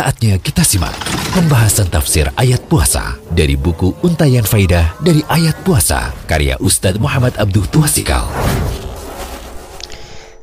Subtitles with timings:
[0.00, 0.96] Saatnya kita simak
[1.36, 7.68] pembahasan tafsir ayat puasa dari buku Untayan Faidah dari Ayat Puasa karya Ustadz Muhammad Abdul
[7.68, 8.24] Tuasikal.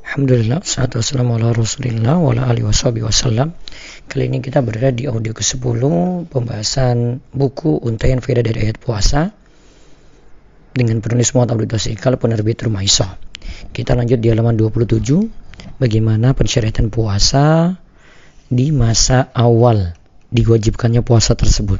[0.05, 3.57] Alhamdulillah, salatu wassalamu ala rasulillah wa ala alihi wasallam.
[4.05, 5.81] Kali ini kita berada di audio ke-10
[6.29, 9.33] pembahasan buku Untayan Faidah dari Ayat Puasa
[10.69, 13.09] dengan penulis Muhammad Abdul Tuasikal penerbit Rumah Iso.
[13.73, 17.73] Kita lanjut di halaman 27 bagaimana pensyariatan puasa
[18.47, 19.95] di masa awal
[20.31, 21.79] diwajibkannya puasa tersebut.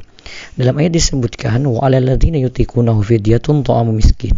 [0.56, 4.36] Dalam ayat disebutkan wa yutiqunahu fidyatun ta'amu miskin.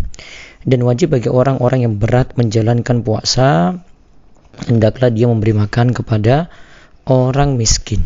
[0.61, 3.81] Dan wajib bagi orang-orang yang berat menjalankan puasa
[4.69, 6.53] hendaklah dia memberi makan kepada
[7.09, 8.05] orang miskin.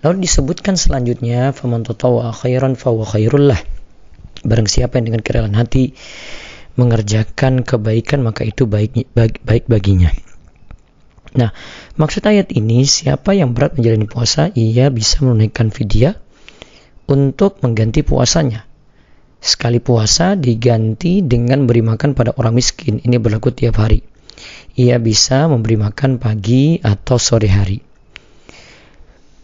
[0.00, 3.60] Lalu disebutkan selanjutnya faman tatawwa khairan fahuwa khairul lah.
[4.40, 5.92] Barang siapa yang dengan kerelaan hati
[6.78, 10.08] mengerjakan kebaikan maka itu baik baik baginya.
[11.30, 11.54] Nah,
[11.94, 16.18] maksud ayat ini siapa yang berat menjalani puasa, ia bisa menunaikan fidyah
[17.06, 18.66] untuk mengganti puasanya.
[19.40, 23.00] Sekali puasa diganti dengan beri makan pada orang miskin.
[23.00, 24.02] Ini berlaku tiap hari.
[24.76, 27.78] Ia bisa memberi makan pagi atau sore hari.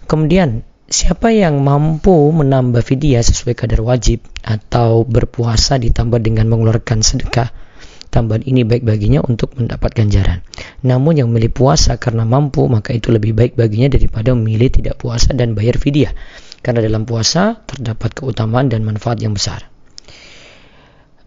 [0.07, 7.51] Kemudian, siapa yang mampu menambah fidyah sesuai kadar wajib atau berpuasa ditambah dengan mengeluarkan sedekah,
[8.17, 10.41] tambahan ini baik baginya untuk mendapat ganjaran.
[10.81, 15.37] Namun yang memilih puasa karena mampu, maka itu lebih baik baginya daripada memilih tidak puasa
[15.37, 16.17] dan bayar fidyah.
[16.65, 19.69] Karena dalam puasa terdapat keutamaan dan manfaat yang besar.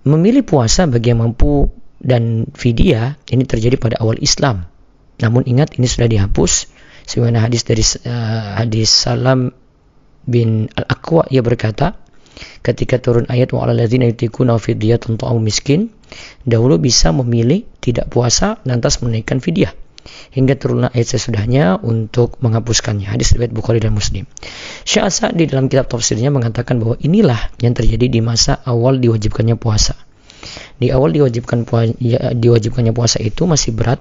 [0.10, 1.70] Memilih puasa bagi yang mampu
[2.02, 4.66] dan fidyah ini terjadi pada awal Islam.
[5.22, 6.74] Namun ingat ini sudah dihapus.
[7.06, 9.54] Sebagaimana hadis dari uh, hadis Salam
[10.26, 11.98] bin Al-Aqwa ia berkata,
[12.64, 15.92] ketika turun ayat wa alalladzina yutikuna fidyatun ta'am miskin
[16.44, 19.72] dahulu bisa memilih tidak puasa lantas menaikkan fidyah.
[20.10, 23.06] Hingga turunlah ayat sesudahnya untuk menghapuskannya.
[23.06, 24.26] Hadis riwayat Bukhari dan Muslim.
[24.88, 30.00] Syekh di dalam kitab tafsirnya mengatakan bahwa inilah yang terjadi di masa awal diwajibkannya puasa.
[30.80, 34.00] Di awal diwajibkan puasa, ya, diwajibkannya puasa itu masih berat.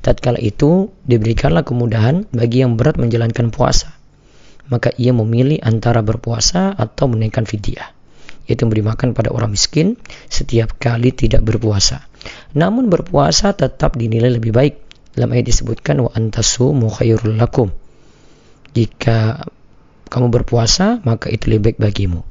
[0.00, 3.97] Tatkala itu diberikanlah kemudahan bagi yang berat menjalankan puasa
[4.68, 7.98] maka ia memilih antara berpuasa atau menaikkan fidyah
[8.48, 10.00] yaitu memberi makan pada orang miskin
[10.32, 12.08] setiap kali tidak berpuasa.
[12.56, 14.74] Namun berpuasa tetap dinilai lebih baik.
[15.12, 16.10] Dalam ayat disebutkan wa
[16.88, 17.68] khairul lakum.
[18.72, 19.44] Jika
[20.08, 22.24] kamu berpuasa, maka itu lebih baik bagimu.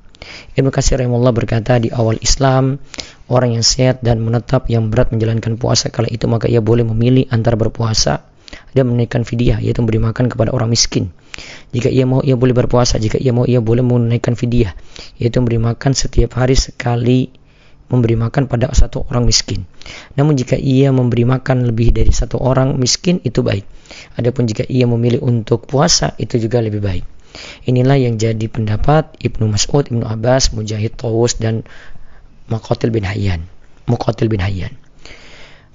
[0.58, 2.82] Ibnu Katsir rahimahullah berkata di awal Islam,
[3.30, 7.30] orang yang sehat dan menetap yang berat menjalankan puasa kala itu maka ia boleh memilih
[7.30, 8.26] antara berpuasa
[8.74, 11.14] dan menaikkan fidyah yaitu memberi makan kepada orang miskin.
[11.76, 14.72] Jika ia mau ia boleh berpuasa, jika ia mau ia boleh menunaikan fidyah
[15.20, 17.28] yaitu memberi makan setiap hari sekali
[17.88, 19.64] memberi makan pada satu orang miskin.
[20.20, 23.64] Namun jika ia memberi makan lebih dari satu orang miskin itu baik.
[24.20, 27.06] Adapun jika ia memilih untuk puasa itu juga lebih baik.
[27.68, 31.64] Inilah yang jadi pendapat Ibnu Mas'ud, Ibnu Abbas, Mujahid Tawus dan
[32.52, 33.48] Muqatil bin Hayyan.
[33.88, 34.87] Muqatil bin Hayyan.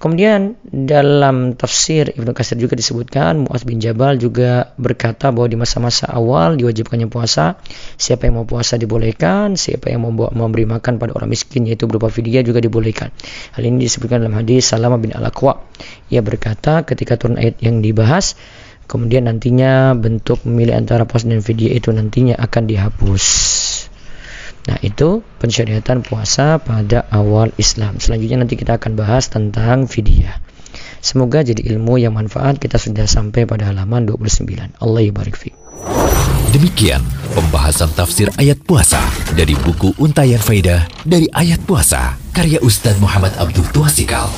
[0.03, 6.11] Kemudian dalam tafsir Ibnu Katsir juga disebutkan Muaz bin Jabal juga berkata bahwa di masa-masa
[6.11, 7.55] awal diwajibkannya puasa,
[7.95, 12.11] siapa yang mau puasa dibolehkan, siapa yang mau memberi makan pada orang miskin yaitu berupa
[12.11, 13.15] fidyah juga dibolehkan.
[13.55, 15.63] Hal ini disebutkan dalam hadis Salama bin Al-Aqwa.
[16.11, 18.35] Ia berkata ketika turun ayat yang dibahas,
[18.91, 23.25] kemudian nantinya bentuk memilih antara puasa dan fidyah itu nantinya akan dihapus.
[24.63, 27.99] Nah, itu pensyariatan puasa pada awal Islam.
[27.99, 30.39] Selanjutnya nanti kita akan bahas tentang fidyah.
[31.03, 32.63] Semoga jadi ilmu yang manfaat.
[32.63, 34.79] Kita sudah sampai pada halaman 29.
[34.79, 35.51] Allah barik fi.
[36.55, 37.03] Demikian
[37.33, 39.01] pembahasan tafsir ayat puasa
[39.35, 44.29] dari buku Untayan Faidah dari Ayat Puasa karya Ustadz Muhammad Abdul Tuasikal.